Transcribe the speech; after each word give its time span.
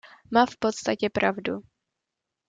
Má 0.31 0.45
v 0.45 0.57
podstatě 0.57 1.09
pravdu. 1.09 1.61